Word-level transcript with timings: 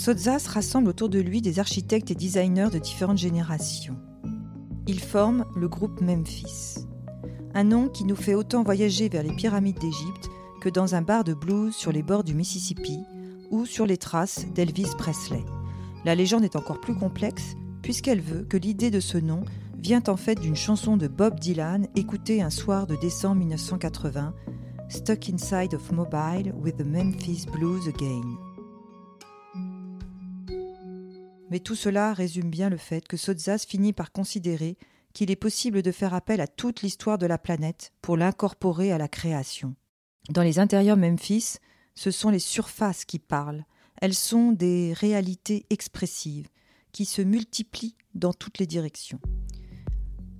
Sotzas 0.00 0.46
rassemble 0.48 0.88
autour 0.88 1.10
de 1.10 1.18
lui 1.18 1.42
des 1.42 1.58
architectes 1.58 2.10
et 2.10 2.14
designers 2.14 2.70
de 2.72 2.78
différentes 2.78 3.18
générations. 3.18 3.98
Il 4.86 4.98
forme 4.98 5.44
le 5.54 5.68
groupe 5.68 6.00
Memphis, 6.00 6.86
un 7.52 7.64
nom 7.64 7.88
qui 7.88 8.04
nous 8.04 8.16
fait 8.16 8.34
autant 8.34 8.62
voyager 8.62 9.10
vers 9.10 9.22
les 9.22 9.34
pyramides 9.34 9.78
d'Égypte 9.78 10.30
que 10.62 10.70
dans 10.70 10.94
un 10.94 11.02
bar 11.02 11.22
de 11.22 11.34
blues 11.34 11.74
sur 11.74 11.92
les 11.92 12.02
bords 12.02 12.24
du 12.24 12.32
Mississippi 12.32 12.98
ou 13.50 13.66
sur 13.66 13.84
les 13.84 13.98
traces 13.98 14.46
d'Elvis 14.54 14.88
Presley. 14.96 15.44
La 16.06 16.14
légende 16.14 16.44
est 16.44 16.56
encore 16.56 16.80
plus 16.80 16.94
complexe 16.94 17.54
puisqu'elle 17.82 18.22
veut 18.22 18.44
que 18.44 18.56
l'idée 18.56 18.90
de 18.90 19.00
ce 19.00 19.18
nom 19.18 19.42
vient 19.76 20.04
en 20.08 20.16
fait 20.16 20.40
d'une 20.40 20.56
chanson 20.56 20.96
de 20.96 21.08
Bob 21.08 21.38
Dylan 21.38 21.86
écoutée 21.94 22.40
un 22.40 22.48
soir 22.48 22.86
de 22.86 22.96
décembre 22.96 23.36
1980, 23.40 24.32
Stuck 24.88 25.28
Inside 25.28 25.74
of 25.74 25.92
Mobile 25.92 26.54
with 26.58 26.78
the 26.78 26.86
Memphis 26.86 27.44
Blues 27.52 27.86
Again. 27.86 28.49
Mais 31.50 31.60
tout 31.60 31.74
cela 31.74 32.14
résume 32.14 32.48
bien 32.48 32.70
le 32.70 32.76
fait 32.76 33.06
que 33.06 33.16
Sotzas 33.16 33.66
finit 33.68 33.92
par 33.92 34.12
considérer 34.12 34.78
qu'il 35.12 35.30
est 35.30 35.36
possible 35.36 35.82
de 35.82 35.92
faire 35.92 36.14
appel 36.14 36.40
à 36.40 36.46
toute 36.46 36.82
l'histoire 36.82 37.18
de 37.18 37.26
la 37.26 37.38
planète 37.38 37.92
pour 38.00 38.16
l'incorporer 38.16 38.92
à 38.92 38.98
la 38.98 39.08
création. 39.08 39.74
Dans 40.30 40.42
les 40.42 40.60
intérieurs 40.60 40.96
Memphis, 40.96 41.56
ce 41.96 42.10
sont 42.10 42.30
les 42.30 42.38
surfaces 42.38 43.04
qui 43.04 43.18
parlent. 43.18 43.64
Elles 44.00 44.14
sont 44.14 44.52
des 44.52 44.92
réalités 44.94 45.66
expressives 45.70 46.48
qui 46.92 47.04
se 47.04 47.22
multiplient 47.22 47.96
dans 48.14 48.32
toutes 48.32 48.58
les 48.58 48.66
directions. 48.66 49.20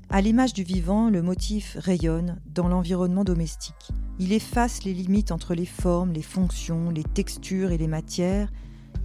À 0.09 0.21
l'image 0.21 0.53
du 0.53 0.65
vivant, 0.65 1.09
le 1.09 1.23
motif 1.23 1.77
rayonne 1.79 2.41
dans 2.45 2.67
l'environnement 2.67 3.23
domestique. 3.23 3.91
Il 4.19 4.33
efface 4.33 4.83
les 4.83 4.93
limites 4.93 5.31
entre 5.31 5.55
les 5.55 5.67
formes, 5.67 6.13
les 6.13 6.23
fonctions, 6.23 6.91
les 6.91 7.05
textures 7.05 7.71
et 7.71 7.79
les 7.79 7.87
matières. 7.87 8.51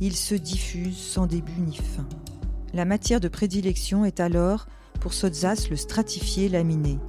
Il 0.01 0.15
se 0.15 0.35
diffuse 0.35 0.97
sans 0.97 1.25
début 1.25 1.59
ni 1.59 1.75
fin. 1.75 2.07
La 2.73 2.83
matière 2.83 3.21
de 3.21 3.29
prédilection 3.29 4.03
est 4.03 4.19
alors, 4.19 4.67
pour 4.99 5.13
Sotzas, 5.13 5.67
le 5.69 5.77
stratifié 5.77 6.49
laminé. 6.49 6.99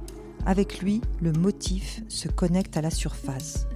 Avec 0.45 0.79
lui, 0.79 1.01
le 1.21 1.33
motif 1.33 2.01
se 2.07 2.29
connecte 2.29 2.77
à 2.77 2.81
la 2.81 2.89
surface. 2.89 3.67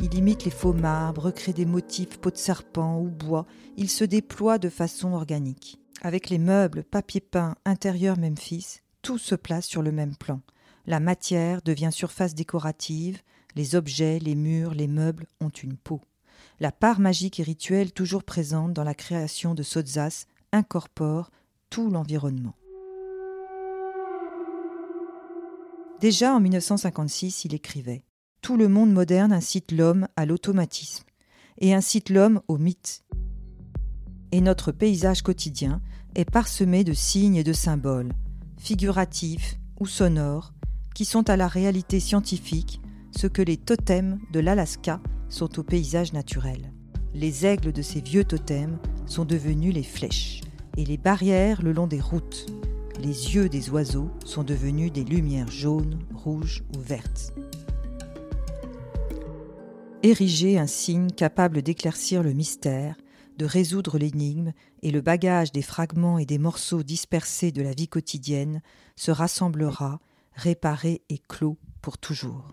Il 0.00 0.14
imite 0.14 0.44
les 0.44 0.50
faux 0.50 0.74
marbres, 0.74 1.30
crée 1.30 1.54
des 1.54 1.64
motifs 1.64 2.18
peau 2.18 2.30
de 2.30 2.36
serpent 2.36 3.00
ou 3.00 3.08
bois. 3.08 3.46
Il 3.78 3.88
se 3.88 4.04
déploie 4.04 4.58
de 4.58 4.68
façon 4.68 5.12
organique. 5.14 5.80
Avec 6.02 6.28
les 6.28 6.38
meubles, 6.38 6.84
papier 6.84 7.22
peint, 7.22 7.56
intérieur 7.64 8.18
Memphis, 8.18 8.80
tout 9.00 9.18
se 9.18 9.34
place 9.34 9.66
sur 9.66 9.82
le 9.82 9.90
même 9.90 10.16
plan. 10.16 10.42
La 10.86 11.00
matière 11.00 11.62
devient 11.62 11.90
surface 11.90 12.34
décorative, 12.34 13.22
les 13.56 13.74
objets, 13.74 14.18
les 14.18 14.34
murs, 14.34 14.74
les 14.74 14.86
meubles 14.86 15.26
ont 15.40 15.48
une 15.48 15.76
peau. 15.76 16.02
La 16.60 16.72
part 16.72 16.98
magique 16.98 17.38
et 17.38 17.44
rituelle 17.44 17.92
toujours 17.92 18.24
présente 18.24 18.72
dans 18.72 18.82
la 18.82 18.94
création 18.94 19.54
de 19.54 19.62
Sotzas 19.62 20.26
incorpore 20.50 21.30
tout 21.70 21.88
l'environnement. 21.88 22.56
Déjà 26.00 26.34
en 26.34 26.40
1956, 26.40 27.44
il 27.44 27.54
écrivait 27.54 28.02
Tout 28.42 28.56
le 28.56 28.66
monde 28.66 28.92
moderne 28.92 29.32
incite 29.32 29.70
l'homme 29.70 30.08
à 30.16 30.26
l'automatisme 30.26 31.04
et 31.58 31.74
incite 31.74 32.10
l'homme 32.10 32.40
au 32.48 32.58
mythe. 32.58 33.04
Et 34.32 34.40
notre 34.40 34.72
paysage 34.72 35.22
quotidien 35.22 35.80
est 36.16 36.28
parsemé 36.28 36.82
de 36.82 36.92
signes 36.92 37.36
et 37.36 37.44
de 37.44 37.52
symboles, 37.52 38.12
figuratifs 38.56 39.60
ou 39.78 39.86
sonores, 39.86 40.52
qui 40.92 41.04
sont 41.04 41.30
à 41.30 41.36
la 41.36 41.46
réalité 41.46 42.00
scientifique 42.00 42.80
ce 43.16 43.28
que 43.28 43.42
les 43.42 43.56
totems 43.56 44.18
de 44.32 44.40
l'Alaska 44.40 45.00
sont 45.28 45.58
au 45.58 45.62
paysage 45.62 46.12
naturel. 46.12 46.72
Les 47.14 47.46
aigles 47.46 47.72
de 47.72 47.82
ces 47.82 48.00
vieux 48.00 48.24
totems 48.24 48.78
sont 49.06 49.24
devenus 49.24 49.74
les 49.74 49.82
flèches, 49.82 50.42
et 50.76 50.84
les 50.84 50.96
barrières 50.96 51.62
le 51.62 51.72
long 51.72 51.86
des 51.86 52.00
routes. 52.00 52.46
Les 53.00 53.34
yeux 53.34 53.48
des 53.48 53.70
oiseaux 53.70 54.10
sont 54.24 54.44
devenus 54.44 54.92
des 54.92 55.04
lumières 55.04 55.50
jaunes, 55.50 55.98
rouges 56.14 56.64
ou 56.76 56.80
vertes. 56.80 57.32
Ériger 60.02 60.58
un 60.58 60.66
signe 60.66 61.10
capable 61.10 61.62
d'éclaircir 61.62 62.22
le 62.22 62.32
mystère, 62.32 62.96
de 63.38 63.44
résoudre 63.44 63.98
l'énigme 63.98 64.52
et 64.82 64.90
le 64.90 65.00
bagage 65.00 65.52
des 65.52 65.62
fragments 65.62 66.18
et 66.18 66.26
des 66.26 66.38
morceaux 66.38 66.82
dispersés 66.82 67.52
de 67.52 67.62
la 67.62 67.72
vie 67.72 67.88
quotidienne 67.88 68.62
se 68.96 69.10
rassemblera, 69.10 70.00
réparé 70.34 71.02
et 71.08 71.18
clos 71.18 71.56
pour 71.80 71.98
toujours. 71.98 72.52